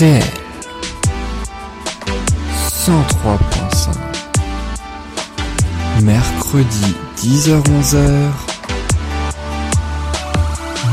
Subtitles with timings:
[0.00, 0.22] RDL
[2.86, 3.98] 103.5
[6.02, 8.30] Mercredi 10h-11h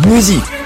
[0.07, 0.56] Musique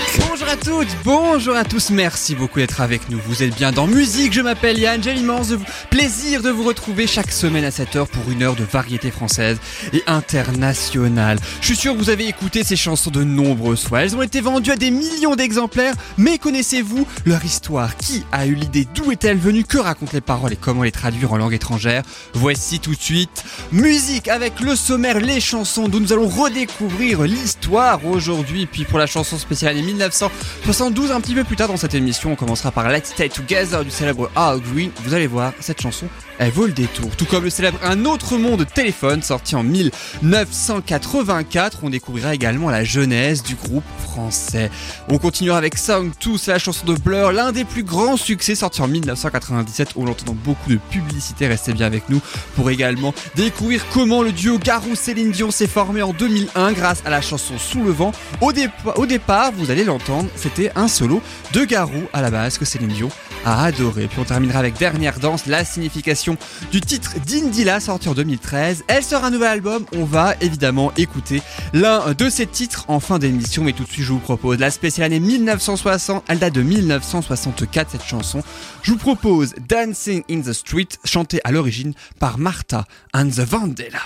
[1.03, 3.19] bonjour à tous, merci beaucoup d'être avec nous.
[3.25, 5.53] Vous êtes bien dans Musique, je m'appelle Yann, j'ai l'immense
[5.89, 9.57] plaisir de vous retrouver chaque semaine à 7h pour une heure de variété française
[9.93, 11.39] et internationale.
[11.61, 14.41] Je suis sûr que vous avez écouté ces chansons de nombreuses fois, elles ont été
[14.41, 17.97] vendues à des millions d'exemplaires, mais connaissez-vous leur histoire?
[17.97, 18.87] Qui a eu l'idée?
[18.93, 19.63] D'où est-elle venue?
[19.63, 22.03] Que racontent les paroles et comment les traduire en langue étrangère?
[22.33, 28.05] Voici tout de suite Musique avec le sommaire, les chansons dont nous allons redécouvrir l'histoire
[28.05, 30.31] aujourd'hui, puis pour la chanson spéciale des 1900.
[30.65, 33.83] 72 un petit peu plus tard dans cette émission, on commencera par Let's Stay Together
[33.83, 34.55] du célèbre A.
[34.57, 34.91] Green.
[35.03, 36.07] Vous allez voir, cette chanson
[36.41, 37.15] elle vaut le détour.
[37.15, 41.81] Tout comme le célèbre Un autre monde téléphone sorti en 1984.
[41.83, 44.71] On découvrira également la genèse du groupe français.
[45.07, 48.55] On continuera avec Song 2, c'est la chanson de Blur, l'un des plus grands succès
[48.55, 51.45] sorti en 1997 où l'on entend dans beaucoup de publicité.
[51.45, 52.21] Restez bien avec nous
[52.55, 57.21] pour également découvrir comment le duo Garou-Céline Dion s'est formé en 2001 grâce à la
[57.21, 58.13] chanson Sous le vent.
[58.41, 58.51] Au,
[58.95, 61.21] au départ, vous allez l'entendre, c'était un solo
[61.53, 63.09] de Garou à la base que Céline Dion
[63.45, 64.07] a adoré.
[64.07, 66.30] Puis on terminera avec Dernière Danse, la signification
[66.71, 68.83] du titre d'Indila sorti en 2013.
[68.87, 71.41] Elle sort un nouvel album, on va évidemment écouter
[71.73, 74.71] l'un de ces titres en fin d'émission, mais tout de suite je vous propose la
[74.71, 78.43] spéciale année 1960, elle date de 1964 cette chanson.
[78.83, 84.01] Je vous propose Dancing in the Street, chantée à l'origine par Martha and the Vandella.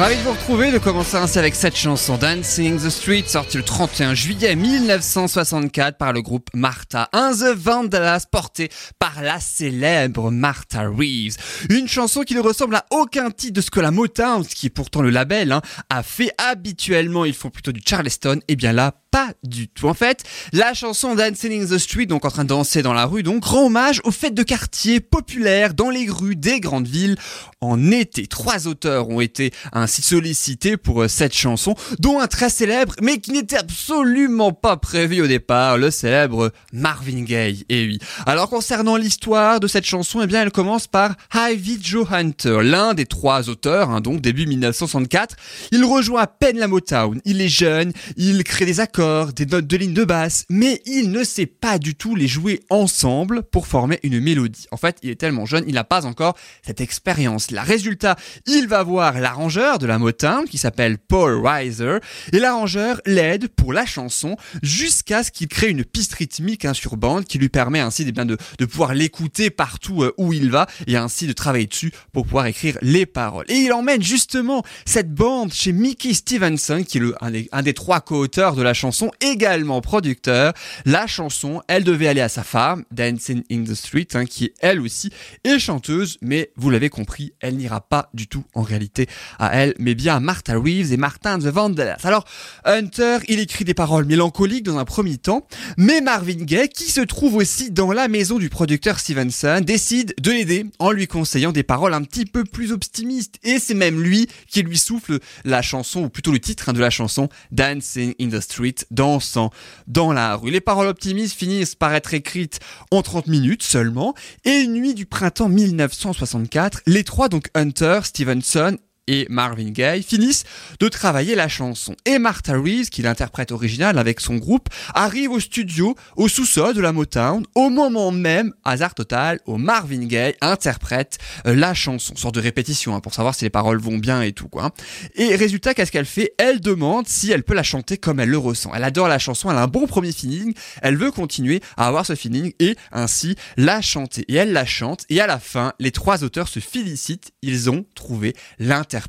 [0.00, 3.62] Ravi de vous retrouver, de commencer ainsi avec cette chanson Dancing the Street, sortie le
[3.62, 10.88] 31 juillet 1964 par le groupe Martha and the Vandellas, portée par la célèbre Martha
[10.88, 11.36] Reeves.
[11.68, 14.68] Une chanson qui ne ressemble à aucun titre de ce que la Motown, ce qui
[14.68, 17.26] est pourtant le label, hein, a fait habituellement.
[17.26, 19.88] Ils font plutôt du Charleston, et bien là, pas du tout.
[19.88, 20.22] En fait,
[20.52, 23.44] la chanson Dancing in the Street, donc en train de danser dans la rue, donc
[23.44, 27.16] rend hommage aux fêtes de quartier populaires dans les rues des grandes villes
[27.60, 28.26] en été.
[28.26, 33.18] Trois auteurs ont été ainsi sollicités pour euh, cette chanson, dont un très célèbre, mais
[33.18, 37.64] qui n'était absolument pas prévu au départ, le célèbre Marvin Gaye.
[37.68, 37.98] Et oui.
[38.26, 42.94] Alors concernant l'histoire de cette chanson, eh bien elle commence par Ivy Joe Hunter, l'un
[42.94, 45.36] des trois auteurs, hein, donc début 1964.
[45.72, 47.20] Il rejoint à peine la Motown.
[47.24, 51.10] Il est jeune, il crée des accords, des notes de ligne de basse, mais il
[51.10, 54.66] ne sait pas du tout les jouer ensemble pour former une mélodie.
[54.72, 57.50] En fait, il est tellement jeune, il n'a pas encore cette expérience.
[57.50, 58.16] La résultat,
[58.46, 61.98] il va voir l'arrangeur de la Motown qui s'appelle Paul Reiser
[62.34, 66.98] et l'arrangeur l'aide pour la chanson jusqu'à ce qu'il crée une piste rythmique hein, sur
[66.98, 70.96] bande qui lui permet ainsi eh de, pouvoir l'écouter partout euh, où il va et
[70.96, 73.46] ainsi de travailler dessus pour pouvoir écrire les paroles.
[73.48, 77.72] Et il emmène justement cette bande chez Mickey Stevenson qui est un, des, un des
[77.72, 78.89] trois co-auteurs de la chanson,
[79.20, 80.52] également producteur.
[80.84, 84.80] La chanson, elle devait aller à sa femme, Dancing in the Street, hein, qui elle
[84.80, 85.10] aussi
[85.44, 89.06] est chanteuse, mais vous l'avez compris, elle n'ira pas du tout en réalité
[89.38, 92.00] à elle, mais bien à Martha Reeves et Martin the Vandellas.
[92.04, 92.24] Alors,
[92.64, 95.46] Hunter, il écrit des paroles mélancoliques dans un premier temps,
[95.76, 100.30] mais Marvin Gaye, qui se trouve aussi dans la maison du producteur Stevenson, décide de
[100.30, 103.36] l'aider en lui conseillant des paroles un petit peu plus optimistes.
[103.42, 106.80] Et c'est même lui qui lui souffle la chanson, ou plutôt le titre hein, de
[106.80, 109.50] la chanson, Dancing in the Street, dansant
[109.86, 110.50] dans la rue.
[110.50, 112.60] Les paroles optimistes finissent par être écrites
[112.90, 114.14] en 30 minutes seulement,
[114.44, 118.76] et une nuit du printemps 1964, les trois, donc Hunter, Stevenson
[119.10, 120.44] et Marvin Gaye finissent
[120.78, 121.96] de travailler la chanson.
[122.06, 126.80] Et Martha Reeves, qui l'interprète originale avec son groupe, arrive au studio, au sous-sol de
[126.80, 132.14] la Motown, au moment même, hasard total, où Marvin Gaye interprète euh, la chanson.
[132.14, 134.66] Sorte de répétition, hein, pour savoir si les paroles vont bien et tout, quoi.
[134.66, 134.70] hein.
[135.16, 136.32] Et résultat, qu'est-ce qu'elle fait?
[136.38, 138.70] Elle demande si elle peut la chanter comme elle le ressent.
[138.72, 142.06] Elle adore la chanson, elle a un bon premier feeling, elle veut continuer à avoir
[142.06, 144.24] ce feeling et ainsi la chanter.
[144.28, 147.84] Et elle la chante, et à la fin, les trois auteurs se félicitent, ils ont
[147.96, 148.99] trouvé l'interprète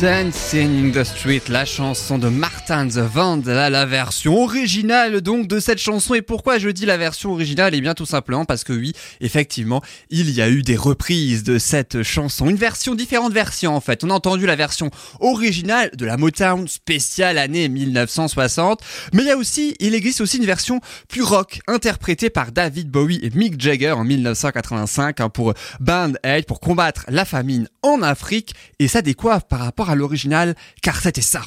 [0.00, 5.58] Dancing in the Street, la chanson de Martin the Vandal, la version originale donc de
[5.58, 6.12] cette chanson.
[6.12, 7.74] Et pourquoi je dis la version originale?
[7.74, 11.58] Eh bien tout simplement parce que oui, effectivement, il y a eu des reprises de
[11.58, 12.46] cette chanson.
[12.46, 14.04] Une version, différentes versions en fait.
[14.04, 14.90] On a entendu la version
[15.20, 18.82] originale de la Motown spéciale année 1960.
[19.14, 22.90] Mais il y a aussi, il existe aussi une version plus rock, interprétée par David
[22.90, 28.02] Bowie et Mick Jagger en 1985 hein, pour Band Aid, pour combattre la famine en
[28.02, 28.54] Afrique.
[28.78, 31.42] Et ça décoiffe par rapport à l'original, car c'était ça.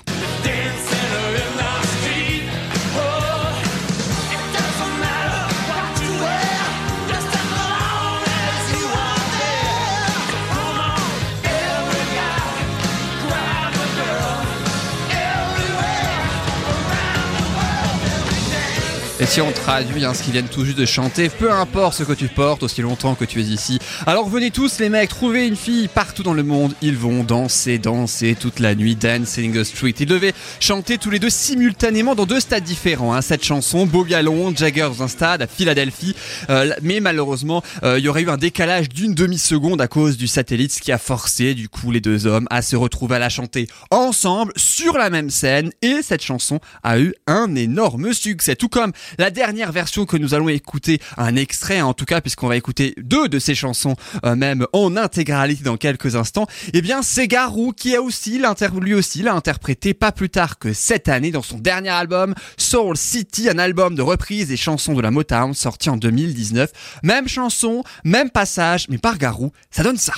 [19.21, 22.03] Et si on traduit hein, ce qu'ils viennent tout juste de chanter, peu importe ce
[22.03, 23.77] que tu portes, aussi longtemps que tu es ici.
[24.07, 27.79] Alors venez tous les mecs, trouvez une fille partout dans le monde, ils vont danser,
[27.79, 29.93] danser toute la nuit, Dancing the Street.
[29.99, 33.13] Ils devaient chanter tous les deux simultanément dans deux stades différents.
[33.13, 33.21] Hein.
[33.21, 36.15] Cette chanson, Bobby Londres, Jagger dans un stade à Philadelphie.
[36.49, 40.27] Euh, mais malheureusement, euh, il y aurait eu un décalage d'une demi-seconde à cause du
[40.27, 43.29] satellite, ce qui a forcé du coup les deux hommes à se retrouver à la
[43.29, 45.71] chanter ensemble sur la même scène.
[45.81, 50.33] Et cette chanson a eu un énorme succès, tout comme la dernière version que nous
[50.33, 54.35] allons écouter, un extrait en tout cas, puisqu'on va écouter deux de ces chansons euh,
[54.35, 58.41] même en intégralité dans quelques instants, eh bien c'est Garou qui a aussi,
[58.81, 62.97] lui aussi l'a interprété pas plus tard que cette année dans son dernier album Soul
[62.97, 66.71] City, un album de reprise des chansons de la Motown sorti en 2019.
[67.03, 70.13] Même chanson, même passage, mais par Garou, ça donne ça.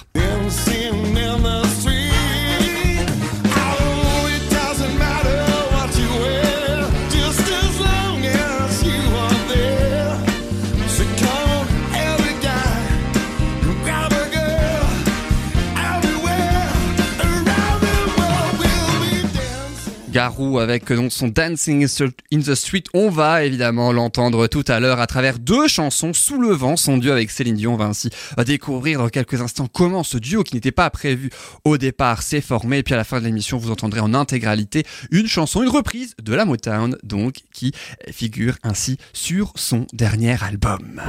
[20.11, 21.87] Garou avec euh, son Dancing
[22.33, 22.83] in the Street.
[22.93, 26.51] On va évidemment l'entendre tout à l'heure à travers deux chansons sous le.
[26.75, 30.17] Son duo avec Céline Dion On va ainsi euh, découvrir dans quelques instants comment ce
[30.17, 31.29] duo qui n'était pas prévu
[31.63, 32.79] au départ s'est formé.
[32.79, 36.13] Et puis à la fin de l'émission, vous entendrez en intégralité une chanson, une reprise
[36.21, 37.71] de la Motown, donc qui
[38.11, 41.01] figure ainsi sur son dernier album.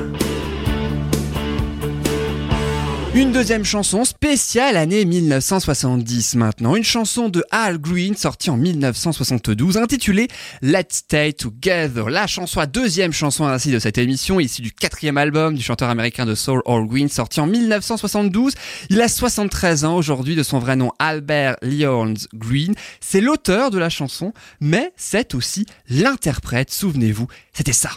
[3.15, 9.77] Une deuxième chanson spéciale année 1970 maintenant, une chanson de Al Green sortie en 1972
[9.77, 10.29] intitulée
[10.63, 12.09] Let's Stay Together.
[12.09, 15.91] La chanson, la deuxième chanson ainsi de cette émission, issue du quatrième album du chanteur
[15.91, 18.55] américain de soul Al Green sorti en 1972.
[18.89, 22.75] Il a 73 ans aujourd'hui de son vrai nom Albert Leons Green.
[23.01, 27.91] C'est l'auteur de la chanson, mais c'est aussi l'interprète, souvenez-vous, c'était ça.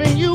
[0.00, 0.29] Loving you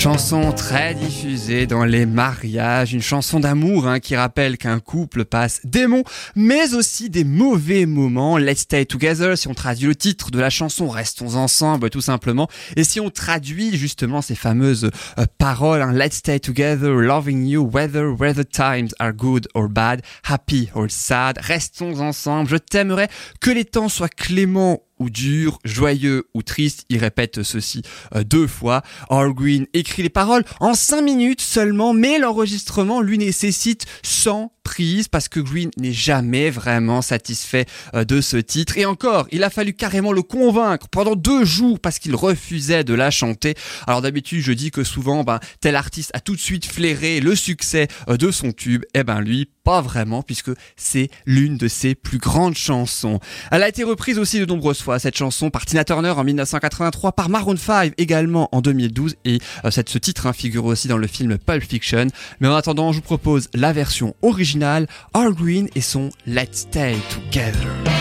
[0.00, 5.60] Chanson très diffusée dans les mariages, une chanson d'amour hein, qui rappelle qu'un couple passe
[5.64, 6.04] des bons,
[6.34, 8.38] mais aussi des mauvais moments.
[8.38, 12.48] Let's stay together, si on traduit le titre de la chanson, restons ensemble tout simplement.
[12.76, 17.68] Et si on traduit justement ces fameuses euh, paroles, hein, Let's stay together, loving you,
[17.70, 23.08] whether whether times are good or bad, happy or sad, restons ensemble, je t'aimerais
[23.42, 27.82] que les temps soient cléments ou dur, joyeux ou triste, il répète ceci
[28.14, 28.82] euh, deux fois.
[29.08, 35.08] Al Green écrit les paroles en cinq minutes seulement, mais l'enregistrement lui nécessite 100 prises
[35.08, 38.78] parce que Green n'est jamais vraiment satisfait euh, de ce titre.
[38.78, 42.94] Et encore, il a fallu carrément le convaincre pendant deux jours parce qu'il refusait de
[42.94, 43.54] la chanter.
[43.86, 47.34] Alors d'habitude, je dis que souvent, ben, tel artiste a tout de suite flairé le
[47.34, 48.84] succès euh, de son tube.
[48.94, 53.20] Eh ben lui, pas vraiment puisque c'est l'une de ses plus grandes chansons.
[53.50, 57.12] Elle a été reprise aussi de nombreuses fois cette chanson par Tina Turner en 1983,
[57.12, 60.98] par Maroon 5 également en 2012 et euh, cette, ce titre hein, figure aussi dans
[60.98, 62.06] le film Pulp Fiction.
[62.40, 66.96] Mais en attendant, je vous propose la version originale, Al Green et son Let's Stay
[67.10, 67.99] Together.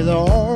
[0.00, 0.49] Is alright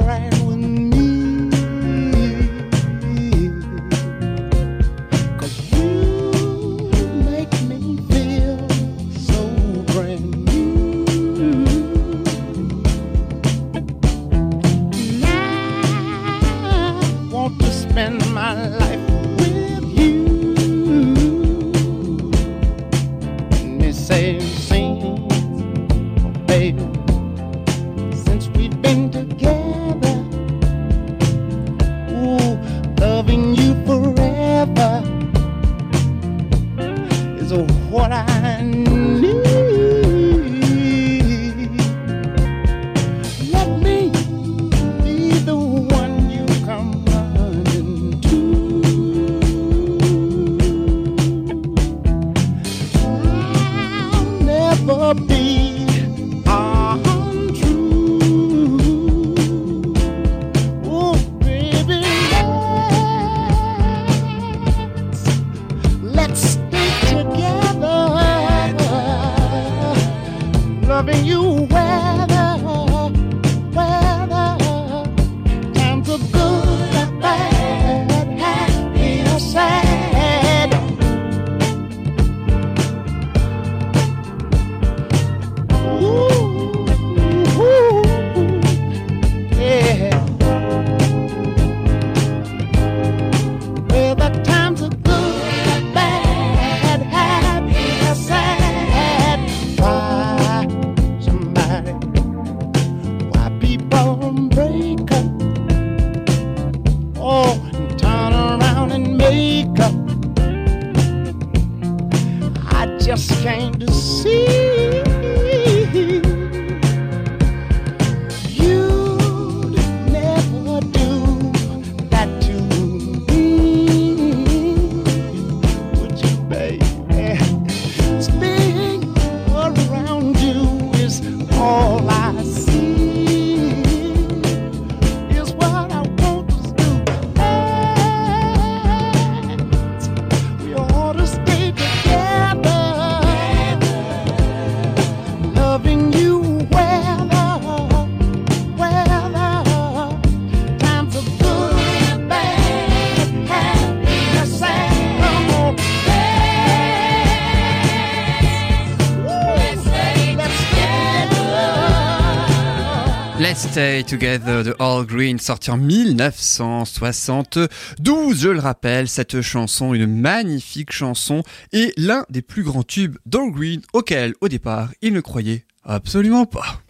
[163.74, 168.40] Stay Together de All Green, sorti en 1972.
[168.40, 173.50] Je le rappelle, cette chanson, une magnifique chanson, est l'un des plus grands tubes d'All
[173.50, 176.84] Green, auquel, au départ, il ne croyait absolument pas.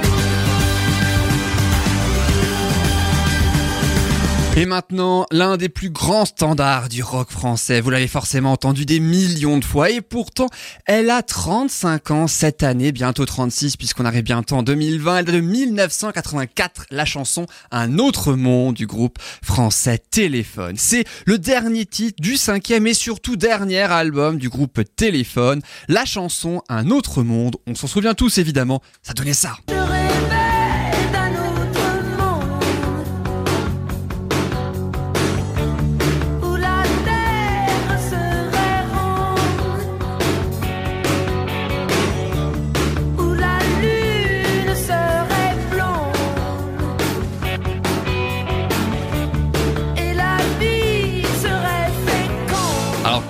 [4.56, 7.80] Et maintenant, l'un des plus grands standards du rock français.
[7.80, 10.46] Vous l'avez forcément entendu des millions de fois et pourtant,
[10.86, 15.18] elle a 35 ans cette année, bientôt 36 puisqu'on arrive bientôt en 2020.
[15.18, 20.76] Elle date de 1984, la chanson Un autre monde du groupe français Téléphone.
[20.78, 25.62] C'est le dernier titre du cinquième et surtout dernier album du groupe Téléphone.
[25.88, 29.56] La chanson Un autre monde, on s'en souvient tous évidemment, ça donnait ça.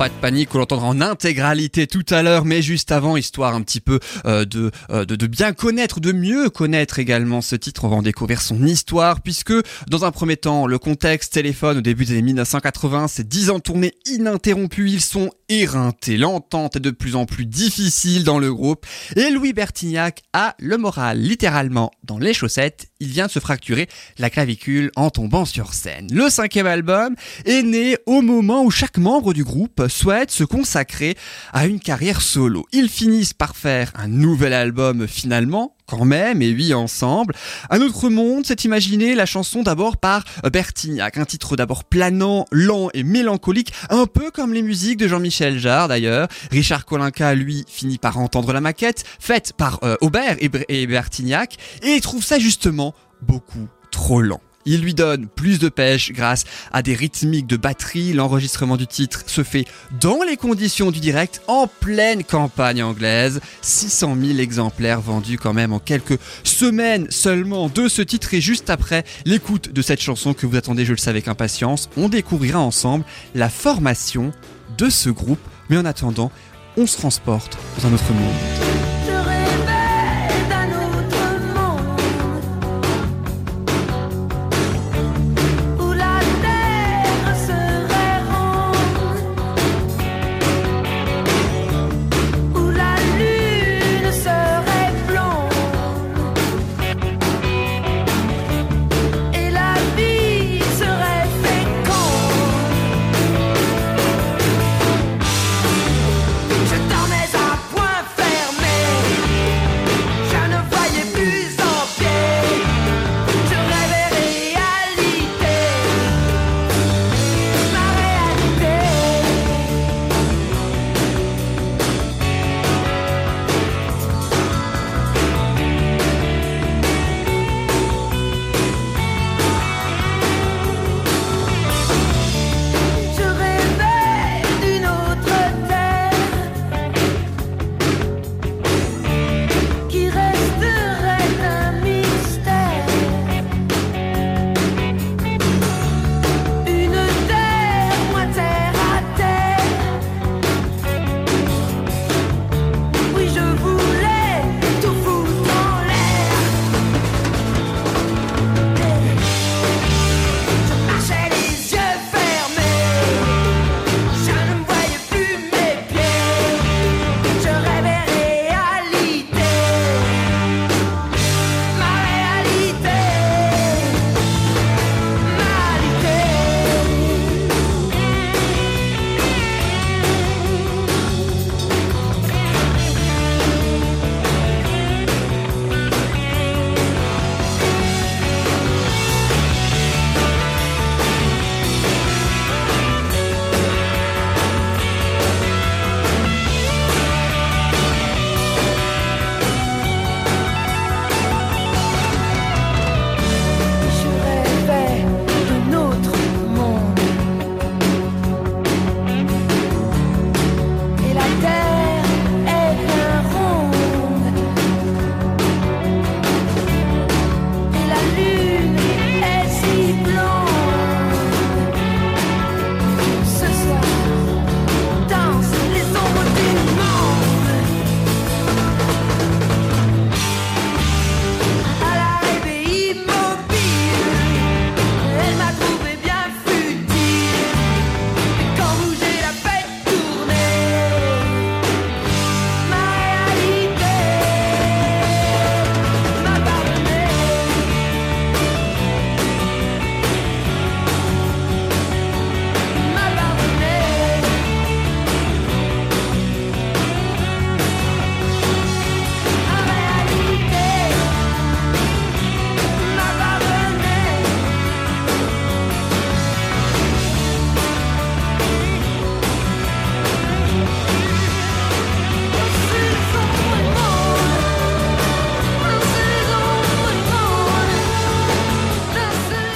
[0.05, 3.83] but Panique, on l'entendra en intégralité tout à l'heure, mais juste avant, histoire un petit
[3.83, 7.89] peu euh, de, euh, de de bien connaître, de mieux connaître également ce titre, on
[7.89, 9.53] va en découvrir son histoire, puisque
[9.91, 13.57] dans un premier temps, le contexte téléphone au début des années 1980, c'est 10 ans
[13.57, 18.87] de tournée ils sont éreintés, l'entente est de plus en plus difficile dans le groupe,
[19.17, 21.19] et Louis Bertignac a le moral.
[21.19, 26.09] Littéralement dans les chaussettes, il vient de se fracturer la clavicule en tombant sur scène.
[26.11, 29.87] Le cinquième album est né au moment où chaque membre du groupe
[30.29, 31.17] se consacrer
[31.53, 32.67] à une carrière solo.
[32.73, 37.35] Ils finissent par faire un nouvel album finalement, quand même, et oui, ensemble.
[37.71, 42.89] Un autre monde s'est imaginé la chanson d'abord par Bertignac, un titre d'abord planant, lent
[42.95, 46.29] et mélancolique, un peu comme les musiques de Jean-Michel Jarre d'ailleurs.
[46.51, 52.01] Richard Kolinka, lui, finit par entendre la maquette, faite par euh, Aubert et Bertignac, et
[52.01, 54.41] trouve ça justement beaucoup trop lent.
[54.67, 58.13] Il lui donne plus de pêche grâce à des rythmiques de batterie.
[58.13, 59.67] L'enregistrement du titre se fait
[60.01, 63.41] dans les conditions du direct en pleine campagne anglaise.
[63.63, 68.71] 600 000 exemplaires vendus quand même en quelques semaines seulement de ce titre et juste
[68.71, 72.61] après l'écoute de cette chanson que vous attendez, je le sais avec impatience, on découvrira
[72.61, 74.33] ensemble la formation
[74.79, 75.41] de ce groupe.
[75.69, 76.31] Mais en attendant,
[76.77, 78.94] on se transporte dans un autre monde.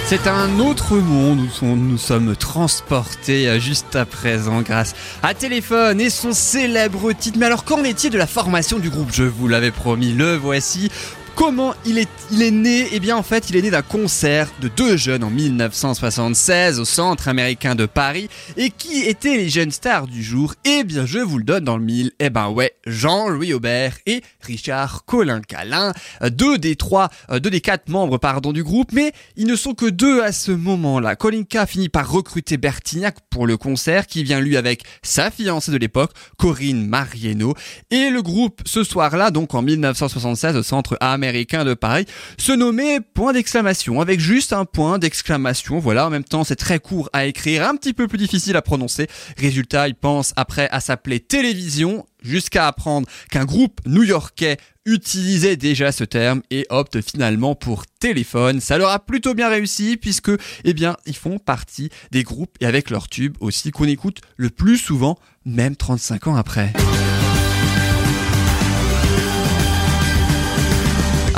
[0.08, 6.00] C'est un autre monde où nous sommes transportés euh, juste à présent grâce à Téléphone
[6.00, 7.38] et son célèbre titre.
[7.38, 9.10] Mais alors qu'en est-il de la formation du groupe?
[9.12, 10.90] Je vous l'avais promis, le voici.
[11.38, 12.88] Comment il est, né?
[12.90, 16.84] Eh bien en fait il est né d'un concert de deux jeunes en 1976 au
[16.84, 18.28] Centre américain de Paris.
[18.56, 20.54] Et qui étaient les jeunes stars du jour?
[20.64, 22.10] Eh bien je vous le donne dans le mille.
[22.18, 25.92] Eh ben ouais, Jean-Louis Aubert et Richard Colin-Calin.
[26.22, 29.54] Euh, Deux des trois, euh, deux des quatre membres pardon du groupe, mais ils ne
[29.54, 31.14] sont que deux à ce moment-là.
[31.14, 35.76] Kolinka finit par recruter Bertignac pour le concert qui vient lui avec sa fiancée de
[35.76, 37.54] l'époque, Corinne Marieno.
[37.92, 42.06] Et le groupe ce soir-là, donc en 1976 au Centre américain de Paris,
[42.38, 45.78] se nommait Point d'exclamation, avec juste un point d'exclamation.
[45.78, 48.62] Voilà, en même temps c'est très court à écrire, un petit peu plus difficile à
[48.62, 49.08] prononcer.
[49.36, 56.04] Résultat, ils pensent après à s'appeler Télévision, jusqu'à apprendre qu'un groupe new-yorkais utilisait déjà ce
[56.04, 58.60] terme et opte finalement pour téléphone.
[58.60, 60.32] Ça leur a plutôt bien réussi puisque,
[60.64, 64.50] eh bien, ils font partie des groupes et avec leur tube aussi qu'on écoute le
[64.50, 66.72] plus souvent, même 35 ans après.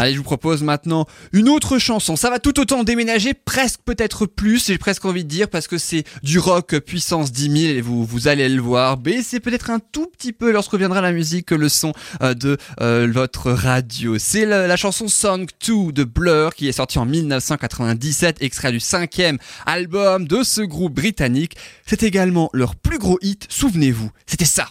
[0.01, 2.17] Allez, je vous propose maintenant une autre chanson.
[2.17, 5.77] Ça va tout autant déménager, presque peut-être plus, j'ai presque envie de dire, parce que
[5.77, 8.99] c'est du rock puissance 10 000 et vous, vous allez le voir.
[9.05, 12.57] Mais c'est peut-être un tout petit peu, lorsque reviendra la musique, le son euh, de
[12.81, 14.17] euh, votre radio.
[14.19, 18.81] C'est la, la chanson Song 2 de Blur qui est sortie en 1997, extrait du
[18.81, 19.37] cinquième
[19.67, 21.57] album de ce groupe britannique.
[21.85, 24.11] C'est également leur plus gros hit, souvenez-vous.
[24.25, 24.69] C'était ça.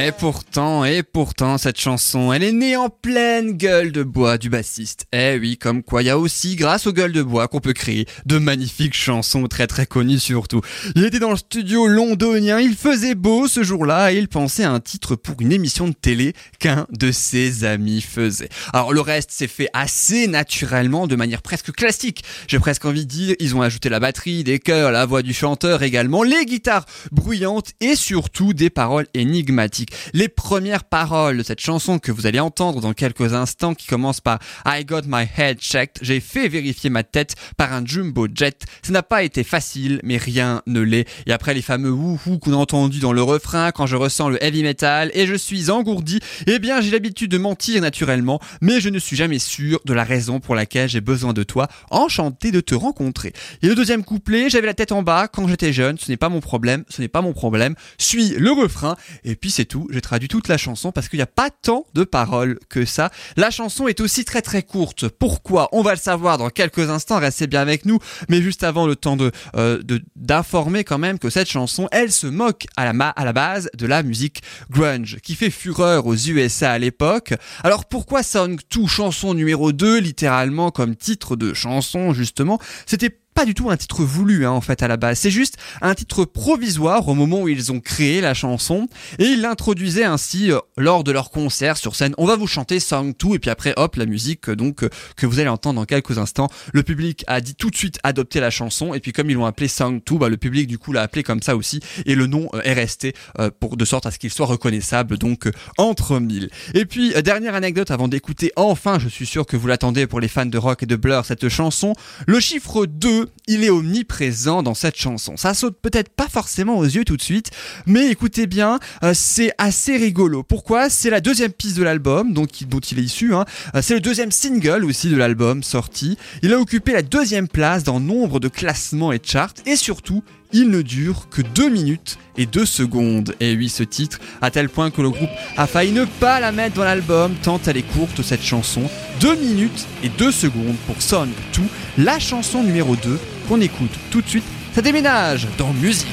[0.00, 4.48] Et pourtant, et pourtant, cette chanson, elle est née en pleine gueule de bois du
[4.48, 5.06] bassiste.
[5.12, 7.72] Eh oui, comme quoi, il y a aussi, grâce aux gueules de bois, qu'on peut
[7.72, 10.60] créer de magnifiques chansons très très connues surtout.
[10.94, 14.70] Il était dans le studio londonien, il faisait beau ce jour-là et il pensait à
[14.70, 18.50] un titre pour une émission de télé qu'un de ses amis faisait.
[18.72, 22.22] Alors le reste s'est fait assez naturellement, de manière presque classique.
[22.46, 25.34] J'ai presque envie de dire, ils ont ajouté la batterie, des chœurs, la voix du
[25.34, 29.87] chanteur également, les guitares bruyantes et surtout des paroles énigmatiques.
[30.12, 34.20] Les premières paroles de cette chanson que vous allez entendre dans quelques instants qui commence
[34.20, 38.64] par I got my head checked, j'ai fait vérifier ma tête par un jumbo jet.
[38.82, 41.06] Ça n'a pas été facile, mais rien ne l'est.
[41.26, 44.42] Et après les fameux wouhou qu'on a entendu dans le refrain quand je ressens le
[44.42, 48.88] heavy metal et je suis engourdi, eh bien j'ai l'habitude de mentir naturellement, mais je
[48.88, 52.60] ne suis jamais sûr de la raison pour laquelle j'ai besoin de toi, enchanté de
[52.60, 53.32] te rencontrer.
[53.62, 56.28] Et le deuxième couplet, j'avais la tête en bas quand j'étais jeune, ce n'est pas
[56.28, 60.00] mon problème, ce n'est pas mon problème, suis le refrain, et puis c'est tout, j'ai
[60.00, 63.10] traduit toute la chanson parce qu'il n'y a pas tant de paroles que ça.
[63.36, 65.08] La chanson est aussi très très courte.
[65.08, 65.68] Pourquoi?
[65.72, 68.96] On va le savoir dans quelques instants, restez bien avec nous, mais juste avant le
[68.96, 69.16] temps
[69.56, 69.82] euh,
[70.16, 73.70] d'informer quand même que cette chanson, elle se moque à la, ma- à la base
[73.76, 77.34] de la musique grunge, qui fait fureur aux USA à l'époque.
[77.62, 83.44] Alors pourquoi Song 2, chanson numéro 2, littéralement comme titre de chanson justement, c'était pas
[83.44, 85.20] du tout un titre voulu hein, en fait à la base.
[85.20, 88.88] C'est juste un titre provisoire au moment où ils ont créé la chanson
[89.20, 92.16] et ils l'introduisaient ainsi euh, lors de leur concert sur scène.
[92.18, 94.88] On va vous chanter Song 2 et puis après hop la musique euh, donc euh,
[95.16, 96.48] que vous allez entendre dans quelques instants.
[96.72, 99.46] Le public a dit tout de suite adopter la chanson et puis comme ils l'ont
[99.46, 102.26] appelé Song 2, bah, le public du coup l'a appelé comme ça aussi et le
[102.26, 103.14] nom est resté
[103.60, 106.50] pour de sorte à ce qu'il soit reconnaissable donc entre mille.
[106.74, 110.26] Et puis dernière anecdote avant d'écouter enfin, je suis sûr que vous l'attendez pour les
[110.26, 111.92] fans de rock et de Blur cette chanson,
[112.26, 115.36] le chiffre 2, il est omniprésent dans cette chanson.
[115.36, 117.50] Ça saute peut-être pas forcément aux yeux tout de suite,
[117.86, 120.42] mais écoutez bien, euh, c'est assez rigolo.
[120.42, 120.90] Pourquoi?
[120.90, 123.34] C'est la deuxième piste de l'album, donc dont il est issu.
[123.34, 123.44] hein.
[123.74, 126.18] Euh, c'est le deuxième single aussi de l'album sorti.
[126.42, 130.70] Il a occupé la deuxième place dans nombre de classements et charts, et surtout, il
[130.70, 133.34] ne dure que 2 minutes et 2 secondes.
[133.40, 136.52] Et oui, ce titre, à tel point que le groupe a failli ne pas la
[136.52, 138.82] mettre dans l'album, tant elle est courte cette chanson.
[139.20, 141.62] 2 minutes et 2 secondes pour Song 2,
[141.98, 144.44] la chanson numéro 2 qu'on écoute tout de suite.
[144.74, 146.06] Ça déménage dans musique.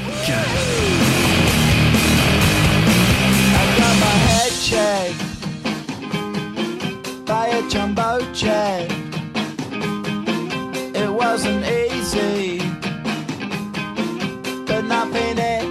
[14.81, 15.64] Nothing is.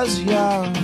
[0.00, 0.79] Ásia.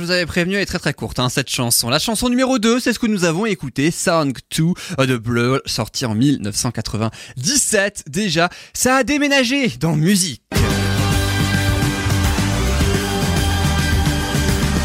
[0.00, 1.90] Je vous avais prévenu, elle est très très courte, hein, cette chanson.
[1.90, 6.06] La chanson numéro 2, c'est ce que nous avons écouté, Song 2 de Blur, sorti
[6.06, 8.48] en 1997 déjà.
[8.72, 10.42] Ça a déménagé dans musique.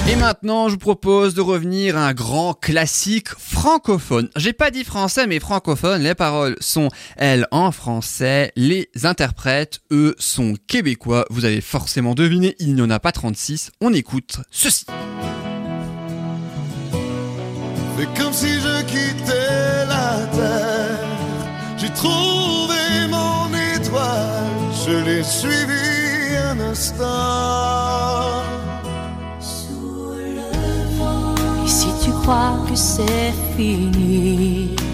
[0.07, 4.29] Et maintenant, je vous propose de revenir à un grand classique francophone.
[4.35, 6.03] J'ai pas dit français, mais francophone.
[6.03, 8.51] Les paroles sont, elles, en français.
[8.55, 11.25] Les interprètes, eux, sont québécois.
[11.31, 13.71] Vous avez forcément deviné, il n'y en a pas 36.
[13.81, 14.85] On écoute ceci.
[17.97, 20.99] Fais comme si je quittais la terre.
[21.77, 24.43] J'ai trouvé mon étoile.
[24.85, 28.34] Je l'ai suivi un instant.
[32.25, 34.84] Si tu crois que c'est fini, jamais.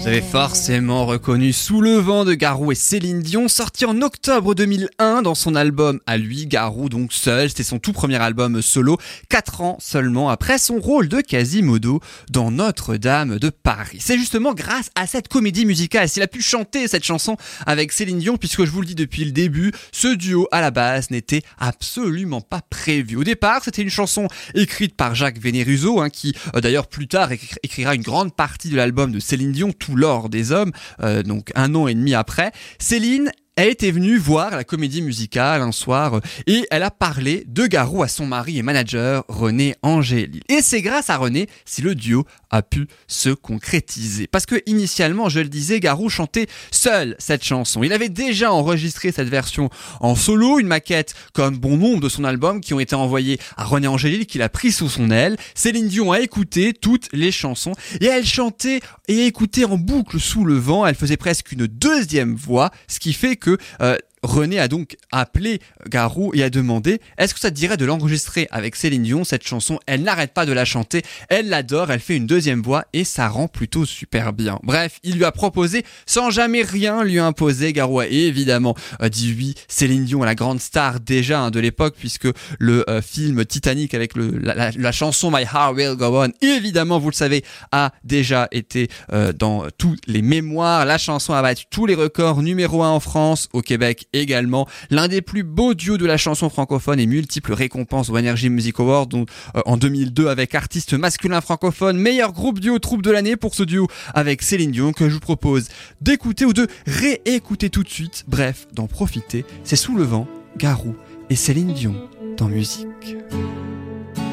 [0.00, 4.54] Vous avez forcément reconnu Sous le vent de Garou et Céline Dion, sorti en octobre
[4.54, 7.50] 2001 dans son album à lui, Garou donc seul.
[7.50, 8.96] C'était son tout premier album solo,
[9.28, 13.98] 4 ans seulement après son rôle de Quasimodo dans Notre-Dame de Paris.
[14.00, 17.36] C'est justement grâce à cette comédie musicale s'il a pu chanter cette chanson
[17.66, 20.70] avec Céline Dion, puisque je vous le dis depuis le début, ce duo à la
[20.70, 23.16] base n'était absolument pas prévu.
[23.16, 27.30] Au départ, c'était une chanson écrite par Jacques Vénéruso, hein, qui euh, d'ailleurs plus tard
[27.32, 30.72] écri- écrira une grande partie de l'album de Céline Dion, l'or des hommes,
[31.02, 32.52] euh, donc un an et demi après.
[32.78, 37.44] Céline elle était venue voir la comédie musicale un soir euh, et elle a parlé
[37.46, 40.40] de Garou à son mari et manager René Angélil.
[40.48, 44.26] Et c'est grâce à René si le duo a pu se concrétiser.
[44.26, 47.82] Parce que initialement, je le disais, Garou chantait seul cette chanson.
[47.82, 49.68] Il avait déjà enregistré cette version
[50.00, 53.64] en solo, une maquette comme bon nombre de son album qui ont été envoyés à
[53.64, 55.36] René Angélil qu'il a pris sous son aile.
[55.54, 60.46] Céline Dion a écouté toutes les chansons et elle chantait et écoutait en boucle sous
[60.46, 60.86] le vent.
[60.86, 63.49] Elle faisait presque une deuxième voix, ce qui fait que
[63.80, 67.84] euh, René a donc appelé Garou et a demandé est-ce que ça te dirait de
[67.84, 69.78] l'enregistrer avec Céline Dion cette chanson?
[69.86, 73.28] Elle n'arrête pas de la chanter, elle l'adore, elle fait une deuxième voix et ça
[73.28, 74.58] rend plutôt super bien.
[74.62, 77.72] Bref, il lui a proposé sans jamais rien lui imposer.
[77.72, 79.54] Garou a évidemment euh, dit oui.
[79.68, 82.28] Céline Dion, la grande star déjà hein, de l'époque puisque
[82.58, 87.14] le euh, film Titanic avec la, chanson My Heart Will Go On, évidemment vous le
[87.14, 90.84] savez, a déjà été euh, dans tous les mémoires.
[90.84, 94.66] La chanson a battu tous les records numéro 1 en France, au Québec également.
[94.90, 98.78] L'un des plus beaux duos de la chanson francophone et multiples récompenses au Energy Music
[98.80, 103.36] Award dont, euh, en 2002 avec artiste masculin francophone, meilleur groupe duo troupe de l'année
[103.36, 105.68] pour ce duo avec Céline Dion que je vous propose
[106.00, 108.24] d'écouter ou de réécouter tout de suite.
[108.28, 109.44] Bref, d'en profiter.
[109.64, 110.94] C'est sous le vent, Garou
[111.28, 111.94] et Céline Dion
[112.36, 113.16] dans musique.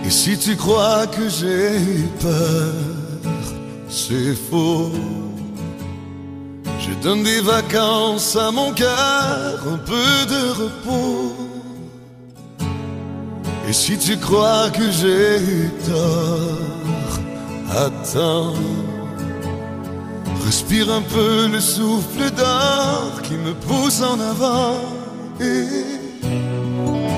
[0.05, 2.73] Et si tu crois que j'ai eu peur,
[3.89, 4.91] c'est faux.
[6.87, 11.35] Je donne des vacances à mon cœur, un peu de repos.
[13.67, 17.19] Et si tu crois que j'ai eu tort,
[17.85, 18.53] attends.
[20.45, 24.79] Respire un peu le souffle d'or qui me pousse en avant.
[25.41, 25.97] Et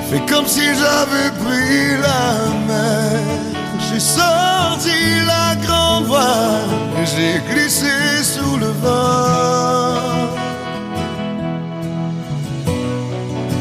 [0.10, 2.34] Fais comme si j'avais pris la
[2.68, 3.59] mer.
[3.92, 7.88] J'ai sorti la grande voile j'ai glissé
[8.24, 10.30] sous le vent.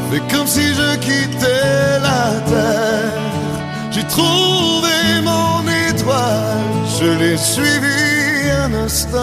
[0.09, 3.13] Fais comme si je quittais la terre.
[3.91, 9.19] J'ai trouvé mon étoile, je l'ai suivi un instant.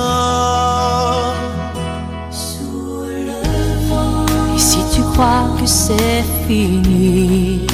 [4.55, 7.67] Et si tu crois que c'est fini,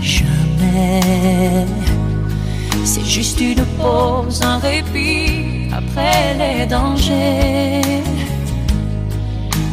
[0.00, 1.87] jamais.
[2.84, 8.02] C'est juste une pause, un répit après les dangers.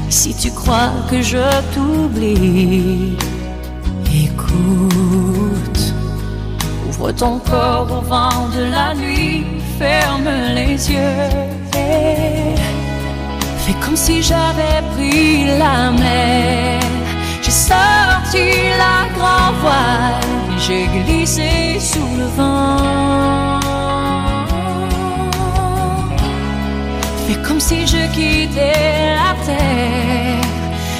[0.09, 3.17] Si tu crois que je t'oublie,
[4.13, 5.93] écoute.
[6.87, 9.45] Ouvre ton corps au vent de la nuit,
[9.77, 11.29] ferme les yeux.
[11.75, 12.55] et
[13.63, 16.79] Fais comme si j'avais pris la mer.
[17.41, 18.45] J'ai sorti
[18.83, 20.21] la grand voile,
[20.57, 23.59] j'ai glissé sous le vent.
[27.25, 30.47] Fais comme si je quittais la terre.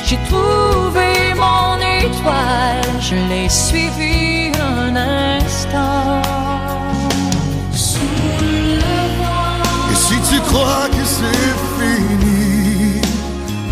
[0.08, 1.10] J'ai trouvé
[1.43, 6.21] mon étoile, je l'ai suivi un instant.
[7.88, 9.91] Sous le vent.
[9.91, 13.02] Et si tu crois que c'est fini,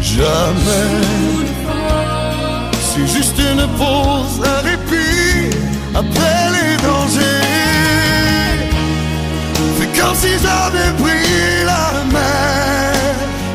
[0.02, 0.91] jamais.
[2.88, 5.56] C'est juste une pause, un répit
[5.95, 6.72] après les
[7.04, 8.70] dangers.
[9.78, 12.94] Fais comme si j'avais pris la mer.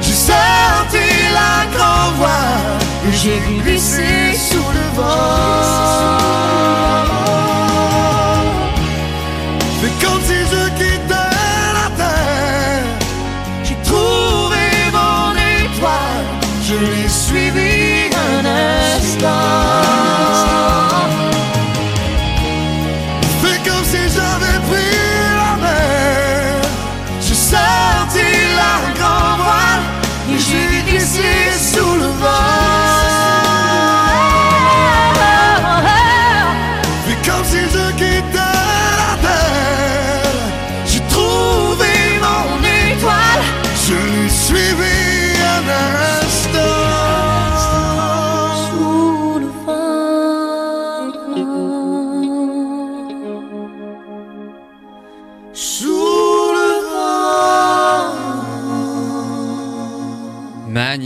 [0.01, 6.68] J'ai sorti la grande voile et j'ai glissé sous le vent.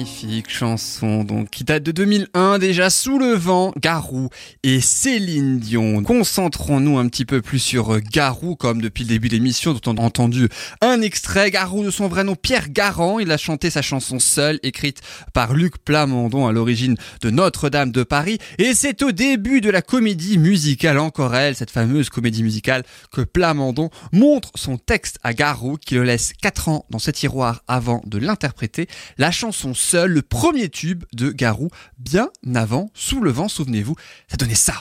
[0.03, 4.31] Magnifique chanson donc qui date de 2001 déjà sous le vent, Garou
[4.65, 6.03] et Céline Dion.
[6.03, 9.93] Concentrons-nous un petit peu plus sur euh, Garou comme depuis le début de l'émission dont
[9.93, 10.49] on a entendu
[10.81, 11.53] un extrait.
[11.53, 15.03] Garou de son vrai nom Pierre Garand, il a chanté sa chanson seule écrite
[15.35, 19.83] par Luc Plamondon à l'origine de Notre-Dame de Paris et c'est au début de la
[19.83, 25.77] comédie musicale Encore elle, cette fameuse comédie musicale que Plamondon montre son texte à Garou
[25.77, 28.89] qui le laisse 4 ans dans ses tiroirs avant de l'interpréter.
[29.17, 33.95] La chanson le premier tube de Garou, bien avant Sous le vent, souvenez-vous,
[34.29, 34.75] ça donnait ça.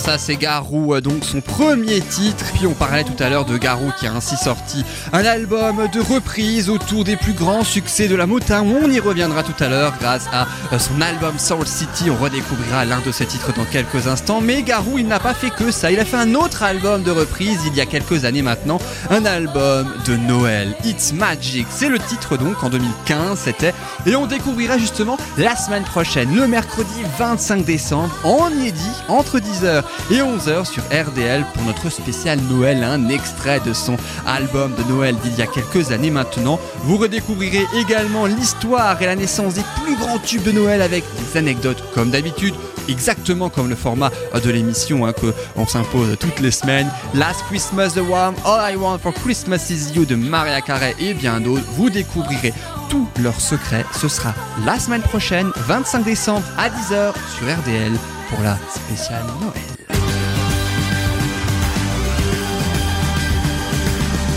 [0.00, 2.44] Ça c'est Garou, euh, donc son premier titre.
[2.54, 4.82] Puis on parlait tout à l'heure de Garou qui a ainsi sorti
[5.12, 8.66] un album de reprise autour des plus grands succès de la Motown.
[8.82, 12.10] On y reviendra tout à l'heure grâce à euh, son album Soul City.
[12.10, 14.40] On redécouvrira l'un de ses titres dans quelques instants.
[14.40, 15.92] Mais Garou il n'a pas fait que ça.
[15.92, 18.80] Il a fait un autre album de reprise il y a quelques années maintenant.
[19.10, 20.74] Un album de Noël.
[20.84, 21.66] It's Magic.
[21.68, 23.74] C'est le titre donc en 2015 c'était.
[24.06, 26.88] Et on découvrira justement la semaine prochaine, le mercredi
[27.18, 33.08] 25 décembre, en inédit entre 10h et 11h sur RDL pour notre spécial Noël, un
[33.08, 36.58] extrait de son album de Noël d'il y a quelques années maintenant.
[36.84, 41.38] Vous redécouvrirez également l'histoire et la naissance des plus grands tubes de Noël avec des
[41.38, 42.54] anecdotes comme d'habitude,
[42.88, 44.10] exactement comme le format
[44.42, 46.90] de l'émission hein, que on s'impose toutes les semaines.
[47.14, 51.14] Last Christmas the One, All I Want for Christmas is You de Maria Carey et
[51.14, 51.64] bien d'autres.
[51.76, 52.52] Vous découvrirez
[52.88, 53.84] tous leurs secrets.
[53.92, 54.34] Ce sera
[54.64, 57.92] la semaine prochaine, 25 décembre à 10h sur RDL
[58.28, 59.69] pour la spéciale Noël.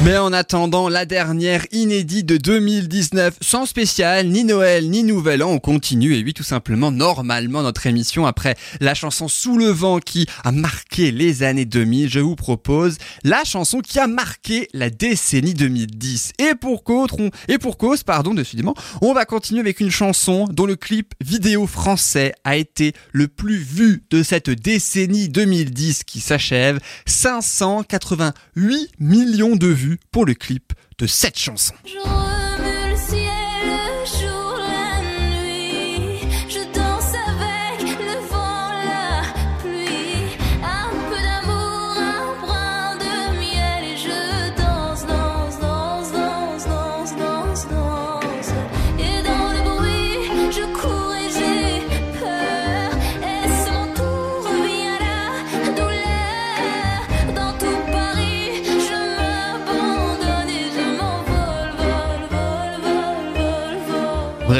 [0.04, 5.52] Mais en attendant la dernière inédite de 2019, sans spécial, ni Noël, ni Nouvel An,
[5.52, 10.00] on continue et oui tout simplement normalement notre émission après la chanson Sous le vent
[10.00, 14.90] qui a marqué les années 2000, je vous propose la chanson qui a marqué la
[14.90, 16.34] décennie 2010.
[16.38, 17.12] Et pour cause,
[17.48, 21.66] et pour cause, pardon, décidément, on va continuer avec une chanson dont le clip vidéo
[21.66, 26.80] français a été le plus vu de cette décennie 2010 qui s'achève.
[27.06, 31.74] 588 millions de vues pour le clip de cette chanson.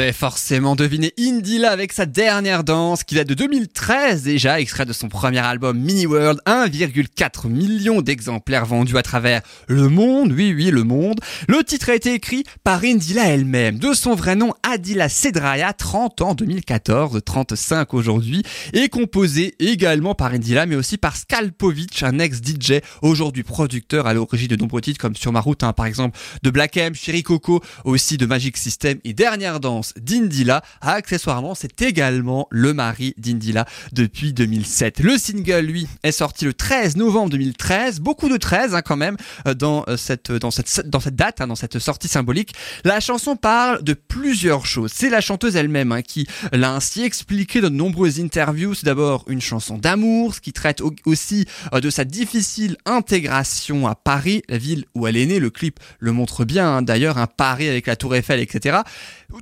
[0.04, 4.92] Avez forcément deviné Indila avec sa dernière danse qui date de 2013 déjà, extrait de
[4.92, 10.70] son premier album Mini World, 1,4 million d'exemplaires vendus à travers le monde, oui oui
[10.70, 11.20] le monde.
[11.48, 16.20] Le titre a été écrit par Indila elle-même, de son vrai nom Adila Sedraya, 30
[16.22, 22.80] ans 2014, 35 aujourd'hui, et composé également par Indila mais aussi par Skalpovic, un ex-DJ,
[23.00, 26.50] aujourd'hui producteur à l'origine de nombreux titres comme Sur ma route, hein, par exemple, de
[26.50, 30.60] Black M, Chéri Coco, aussi de Magic System et Dernière Danse d'Indila.
[30.80, 34.98] Accessoirement, c'est également le mari d'Indila depuis 2007.
[34.98, 38.00] Le single, lui, est sorti le 13 novembre 2013.
[38.00, 39.16] Beaucoup de 13 hein, quand même
[39.46, 42.54] euh, dans euh, cette dans cette dans cette date, hein, dans cette sortie symbolique.
[42.82, 47.70] La chanson parle de plusieurs C'est la chanteuse elle-même hein, qui l'a ainsi expliqué dans
[47.70, 48.74] de nombreuses interviews.
[48.74, 53.86] C'est d'abord une chanson d'amour, ce qui traite au- aussi euh, de sa difficile intégration
[53.86, 55.38] à Paris, la ville où elle est née.
[55.38, 58.78] Le clip le montre bien, hein, d'ailleurs, un Paris avec la Tour Eiffel, etc.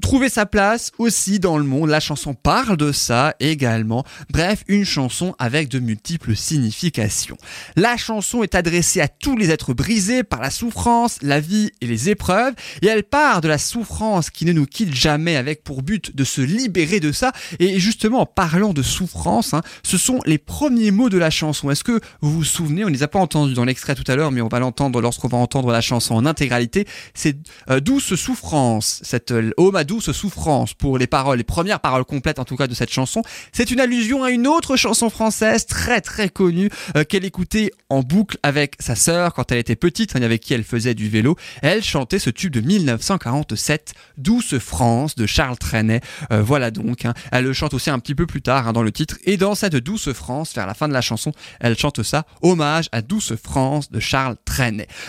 [0.00, 1.90] Trouver sa place aussi dans le monde.
[1.90, 4.04] La chanson parle de ça également.
[4.30, 7.36] Bref, une chanson avec de multiples significations.
[7.76, 11.86] La chanson est adressée à tous les êtres brisés par la souffrance, la vie et
[11.86, 12.54] les épreuves.
[12.80, 16.24] Et elle part de la souffrance qui ne nous quitte jamais avec pour but de
[16.24, 17.32] se libérer de ça.
[17.58, 21.70] Et justement, en parlant de souffrance, hein, ce sont les premiers mots de la chanson.
[21.70, 24.16] Est-ce que vous vous souvenez, on ne les a pas entendus dans l'extrait tout à
[24.16, 26.86] l'heure, mais on va l'entendre lorsqu'on va entendre la chanson en intégralité.
[27.14, 27.36] C'est
[27.68, 32.38] euh, douce souffrance, cette euh, homme douce souffrance pour les paroles, les premières paroles complètes
[32.38, 33.22] en tout cas de cette chanson.
[33.52, 38.02] C'est une allusion à une autre chanson française très très connue euh, qu'elle écoutait en
[38.02, 41.36] boucle avec sa sœur quand elle était petite, hein, avec qui elle faisait du vélo.
[41.62, 46.00] Elle chantait ce tube de 1947, Douce France de Charles Trenet.
[46.30, 47.14] Euh, voilà donc, hein.
[47.30, 49.16] elle le chante aussi un petit peu plus tard hein, dans le titre.
[49.24, 52.88] Et dans cette Douce France, vers la fin de la chanson, elle chante ça, hommage
[52.92, 54.51] à Douce France de Charles Trenet.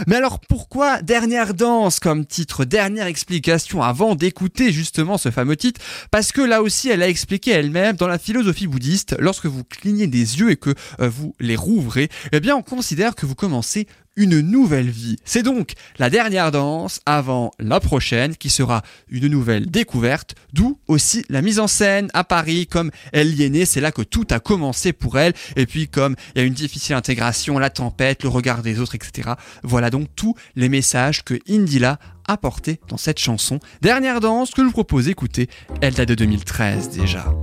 [0.07, 5.81] Mais alors pourquoi Dernière danse comme titre Dernière explication avant d'écouter justement ce fameux titre?
[6.11, 10.07] Parce que là aussi elle a expliqué elle-même dans la philosophie bouddhiste, lorsque vous clignez
[10.07, 13.87] des yeux et que euh, vous les rouvrez, eh bien on considère que vous commencez
[14.15, 15.17] une nouvelle vie.
[15.25, 21.25] C'est donc la dernière danse avant la prochaine qui sera une nouvelle découverte, d'où aussi
[21.29, 24.27] la mise en scène à Paris comme elle y est née, c'est là que tout
[24.29, 28.23] a commencé pour elle et puis comme il y a une difficile intégration, la tempête,
[28.23, 29.31] le regard des autres, etc.
[29.63, 33.59] Voilà donc tous les messages que Indila a portés dans cette chanson.
[33.81, 35.49] Dernière danse que je vous propose d'écouter,
[35.81, 37.33] elle date de 2013 déjà.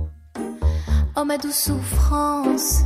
[1.17, 2.85] Oh ma douce souffrance,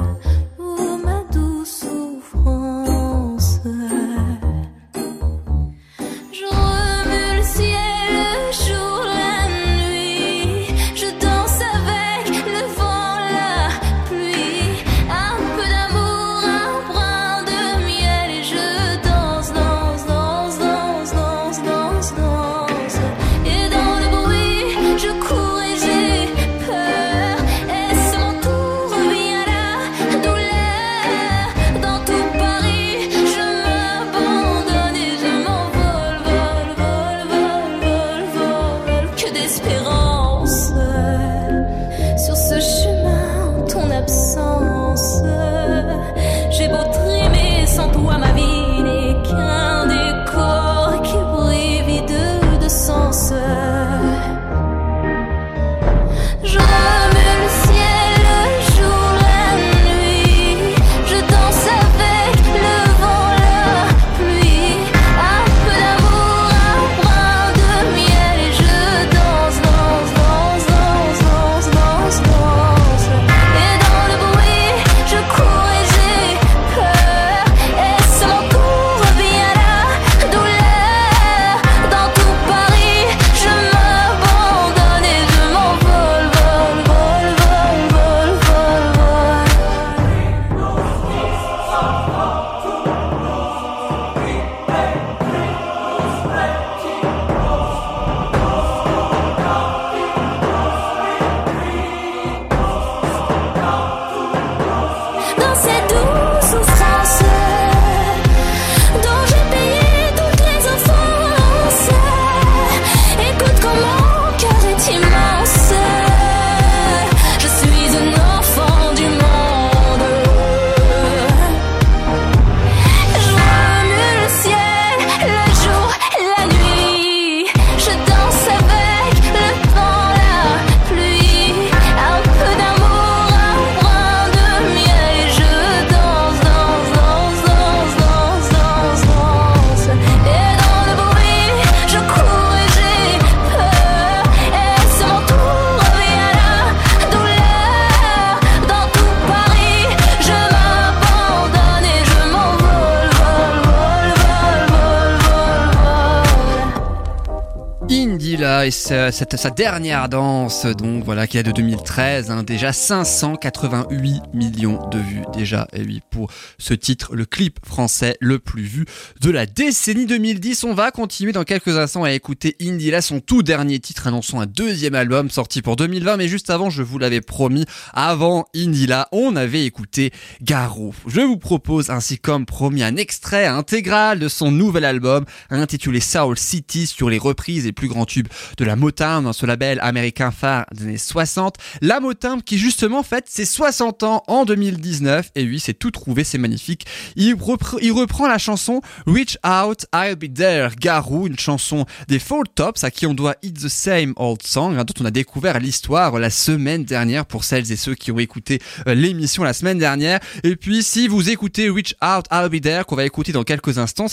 [158.61, 162.73] Indila et sa, cette- sa dernière danse, donc voilà, qui est de 2013, hein, déjà
[162.73, 168.63] 588 millions de vues déjà, et oui, pour ce titre, le clip français le plus
[168.63, 168.85] vu
[169.21, 170.63] de la décennie 2010.
[170.63, 174.45] On va continuer dans quelques instants à écouter Indila, son tout dernier titre annonçant un
[174.47, 179.35] deuxième album sorti pour 2020, mais juste avant, je vous l'avais promis, avant Indila, on
[179.35, 180.11] avait écouté
[180.41, 180.93] Garo.
[181.07, 186.37] Je vous propose ainsi comme promis un extrait intégral de son nouvel album intitulé Soul
[186.37, 188.27] City sur les reprises et plus grands tubes
[188.57, 191.55] de la Motown, ce label américain phare des années 60.
[191.81, 195.29] La Motown qui justement fête ses 60 ans en 2019.
[195.35, 196.85] Et oui, c'est tout trouvé, c'est magnifique.
[197.15, 202.17] Il, repre- il reprend la chanson Reach Out, I'll Be There, Garou, une chanson des
[202.17, 205.11] Four Tops à qui on doit It's the Same Old Song, hein, dont on a
[205.11, 209.53] découvert l'histoire la semaine dernière pour celles et ceux qui ont écouté euh, l'émission la
[209.53, 210.19] semaine dernière.
[210.43, 213.77] Et puis si vous écoutez Reach Out, I'll Be There, qu'on va écouter dans quelques
[213.77, 214.07] instants,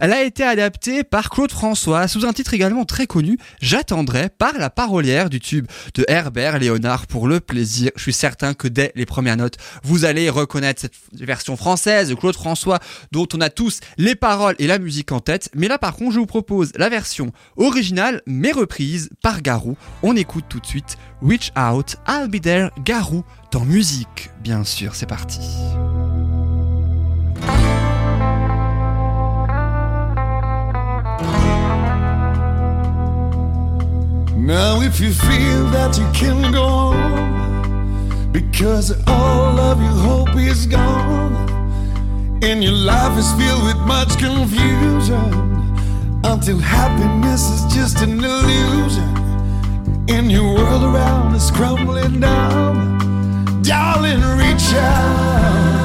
[0.00, 3.38] elle a été adaptée par Claude François sous un titre également très connu,
[4.38, 7.90] Par la parolière du tube de Herbert Léonard pour le plaisir.
[7.96, 12.14] Je suis certain que dès les premières notes, vous allez reconnaître cette version française de
[12.14, 12.78] Claude François
[13.12, 15.50] dont on a tous les paroles et la musique en tête.
[15.54, 19.76] Mais là par contre, je vous propose la version originale mais reprise par Garou.
[20.02, 24.30] On écoute tout de suite Reach Out, I'll Be There, Garou dans musique.
[24.42, 25.40] Bien sûr, c'est parti.
[34.48, 36.94] Now, if you feel that you can go
[38.32, 41.36] because all of your hope is gone
[42.42, 45.28] and your life is filled with much confusion
[46.24, 49.12] until happiness is just an illusion
[50.08, 55.84] and your world around is crumbling down, darling, reach out.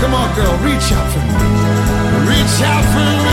[0.00, 1.44] Come on, girl, reach out for me.
[2.26, 3.29] Reach out for me.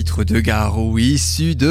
[0.00, 1.69] Titre de Garou, issu de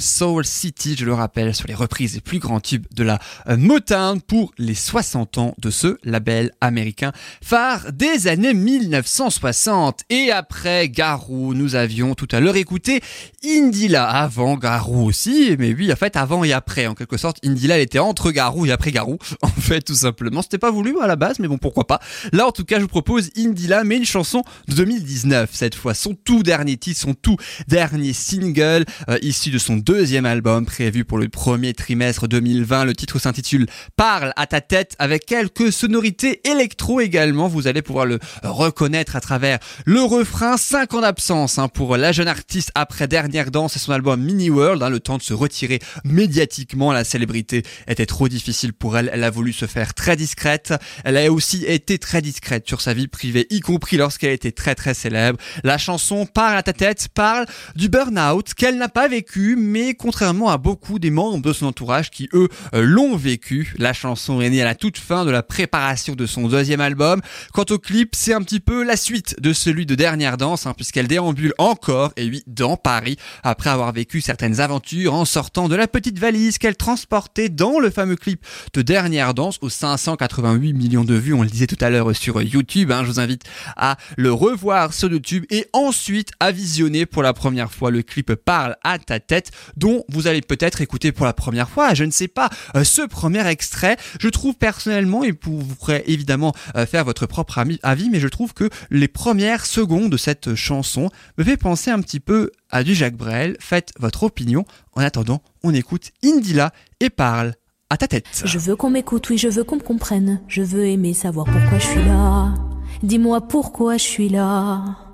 [0.00, 3.56] Soul City, je le rappelle, sur les reprises des plus grands tubes de la euh,
[3.56, 10.00] Motown pour les 60 ans de ce label américain phare des années 1960.
[10.10, 13.00] Et après Garou, nous avions tout à l'heure écouté
[13.44, 17.76] Indila, avant Garou aussi, mais oui, en fait, avant et après, en quelque sorte, Indila,
[17.76, 20.42] elle était entre Garou et après Garou, en fait, tout simplement.
[20.42, 22.00] C'était pas voulu à la base, mais bon, pourquoi pas.
[22.32, 25.94] Là, en tout cas, je vous propose Indila, mais une chanson de 2019, cette fois,
[25.94, 27.36] son tout dernier titre, son tout
[27.68, 32.84] dernier single, euh, issu de son deuxième album, prévu pour le premier trimestre 2020.
[32.84, 33.66] Le titre s'intitule
[33.96, 37.48] Parle à ta tête, avec quelques sonorités électro également.
[37.48, 40.56] Vous allez pouvoir le reconnaître à travers le refrain.
[40.56, 44.48] 5 ans d'absence hein, pour la jeune artiste après Dernière Danse et son album Mini
[44.48, 46.92] World, hein, le temps de se retirer médiatiquement.
[46.92, 49.10] La célébrité était trop difficile pour elle.
[49.12, 50.72] Elle a voulu se faire très discrète.
[51.02, 54.76] Elle a aussi été très discrète sur sa vie privée, y compris lorsqu'elle était très
[54.76, 55.40] très célèbre.
[55.64, 60.50] La chanson Parle à ta tête parle du burn-out qu'elle n'a pas vécu, mais contrairement
[60.50, 64.50] à beaucoup des membres de son entourage qui eux euh, l'ont vécu, la chanson est
[64.50, 67.20] née à la toute fin de la préparation de son deuxième album.
[67.52, 70.74] Quant au clip, c'est un petit peu la suite de celui de Dernière Danse, hein,
[70.74, 75.76] puisqu'elle déambule encore, et oui, dans Paris, après avoir vécu certaines aventures en sortant de
[75.76, 81.04] la petite valise qu'elle transportait dans le fameux clip de Dernière Danse aux 588 millions
[81.04, 83.42] de vues, on le disait tout à l'heure sur YouTube, hein, je vous invite
[83.76, 88.30] à le revoir sur YouTube et ensuite à visionner pour la première fois le clip
[88.34, 92.10] Parle à ta tête, dont vous allez peut-être écouter pour la première fois, je ne
[92.10, 97.04] sais pas, euh, ce premier extrait, je trouve personnellement, et vous pourrez évidemment euh, faire
[97.04, 101.56] votre propre avis, mais je trouve que les premières secondes de cette chanson me fait
[101.56, 103.56] penser un petit peu à du Jacques Brel.
[103.60, 104.64] Faites votre opinion.
[104.92, 107.54] En attendant, on écoute Indila et parle
[107.90, 108.42] à ta tête.
[108.44, 110.40] Je veux qu'on m'écoute, oui, je veux qu'on me comprenne.
[110.48, 112.54] Je veux aimer savoir pourquoi je suis là.
[113.02, 115.09] Dis-moi pourquoi je suis là.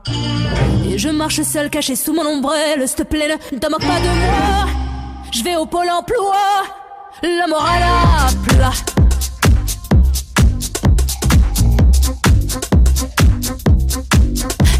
[0.89, 2.87] Et je marche seul, caché sous mon ombrelle.
[2.87, 4.67] S'il te plaît, ne te moque pas de moi.
[5.33, 6.37] Je vais au pôle emploi.
[7.23, 8.73] La morale à plat.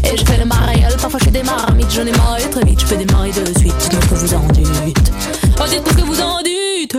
[0.03, 2.85] Et je fais le mariole, parfois je des marmites, j'en ai marre très vite, je
[2.85, 5.11] peux démarrer de suite, dites-moi ce que vous en dites.
[5.59, 6.97] Oh, dites-moi ce que vous en dites.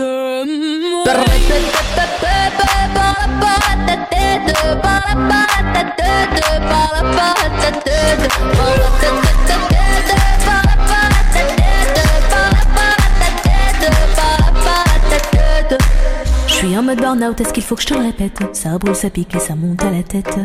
[16.47, 18.37] Je suis en mode burn-out, est-ce qu'il faut que je te le répète?
[18.53, 20.37] Ça brûle, ça pique et ça monte à la tête.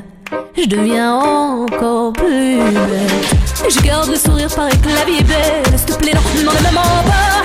[0.56, 3.34] Je deviens encore plus bête.
[3.68, 4.88] Je garde le sourire, paraît que
[5.24, 5.76] belle.
[5.76, 6.20] S'il te plaît, non,
[6.72, 7.42] pas.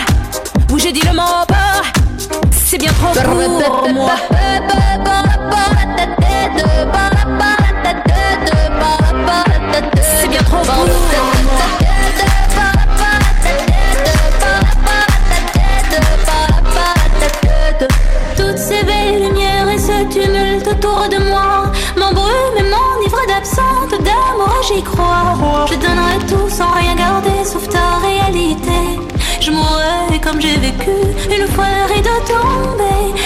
[0.71, 1.15] Oui, j'ai dit le
[1.47, 1.98] pas.
[2.51, 4.11] C'est bien trop pour moi.
[10.21, 10.95] C'est bien trop pour moi.
[18.35, 24.55] Toutes ces belles lumières et ce tumulte autour de moi m'embrument et m'enivrent d'absente d'amour,
[24.67, 25.65] j'y crois.
[25.69, 28.99] Je donnerai tout sans rien garder sauf ta réalité.
[30.21, 30.91] Comme j'ai vécu
[31.31, 33.19] une fois le rideau tombé.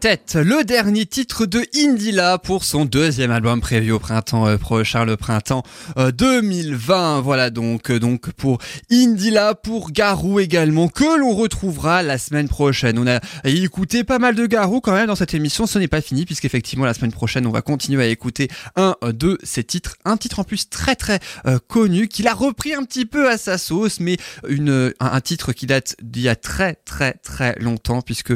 [0.00, 5.04] Tête, le dernier titre de Indila pour son deuxième album prévu au printemps euh, prochain,
[5.04, 5.62] le printemps
[5.96, 7.20] euh, 2020.
[7.20, 8.58] Voilà donc euh, donc pour
[8.90, 12.98] Indila, pour Garou également, que l'on retrouvera la semaine prochaine.
[12.98, 16.00] On a écouté pas mal de Garou quand même dans cette émission, ce n'est pas
[16.02, 19.96] fini puisqu'effectivement la semaine prochaine on va continuer à écouter un euh, de ses titres,
[20.04, 23.38] un titre en plus très très euh, connu qu'il a repris un petit peu à
[23.38, 24.18] sa sauce, mais
[24.48, 28.34] une un, un titre qui date d'il y a très très très longtemps puisque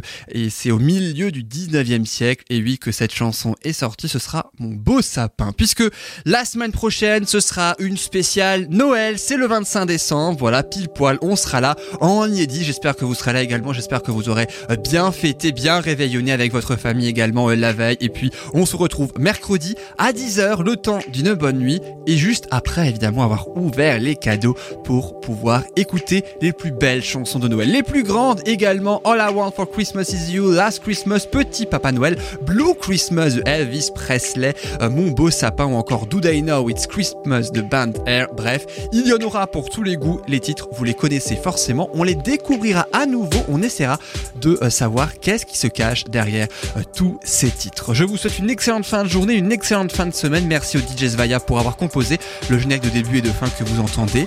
[0.50, 2.44] c'est au milieu du 19e siècle.
[2.50, 5.52] Et oui que cette chanson est sortie, ce sera mon beau sapin.
[5.52, 5.84] Puisque
[6.24, 11.18] la semaine prochaine ce sera une spéciale Noël, c'est le 25 décembre, voilà pile poil,
[11.22, 14.46] on sera là en inédit, j'espère que vous serez là également, j'espère que vous aurez
[14.70, 17.96] euh, bien fêté, bien réveillonné avec votre famille également euh, la veille.
[18.00, 21.80] Et puis on se retrouve mercredi à 10h, le temps d'une bonne nuit.
[22.06, 27.38] Et juste après évidemment avoir ouvert les cadeaux pour pouvoir écouter les plus belles chansons
[27.38, 29.00] de Noël, les plus grandes également.
[29.04, 33.42] All I Want for Christmas is You, Last Christmas Petit Papa Noël, Blue Christmas de
[33.46, 37.92] Elvis Presley, euh, Mon beau sapin ou encore Do They Know It's Christmas de Band
[38.04, 38.26] Air.
[38.36, 40.20] Bref, il y en aura pour tous les goûts.
[40.28, 41.88] Les titres, vous les connaissez forcément.
[41.94, 43.40] On les découvrira à nouveau.
[43.48, 43.98] On essaiera
[44.42, 47.94] de euh, savoir qu'est-ce qui se cache derrière euh, tous ces titres.
[47.94, 50.46] Je vous souhaite une excellente fin de journée, une excellente fin de semaine.
[50.46, 52.18] Merci au DJ Svaya pour avoir composé
[52.50, 54.26] le générique de début et de fin que vous entendez.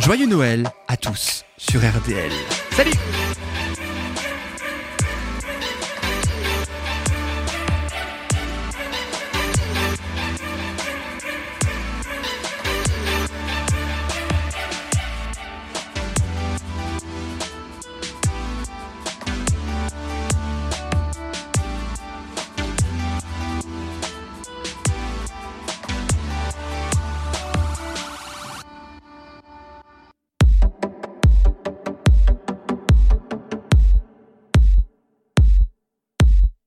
[0.00, 2.30] Joyeux Noël à tous sur RDL.
[2.76, 2.92] Salut